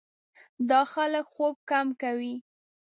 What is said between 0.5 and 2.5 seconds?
دا خلک خوب کم کوي.